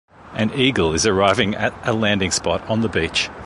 [0.33, 3.29] An eagle is arriving at a landing spot on the beach.